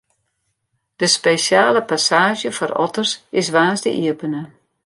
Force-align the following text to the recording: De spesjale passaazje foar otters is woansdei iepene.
De 1.01 1.07
spesjale 1.15 1.81
passaazje 1.91 2.49
foar 2.57 2.73
otters 2.85 3.11
is 3.39 3.47
woansdei 3.53 3.99
iepene. 4.07 4.41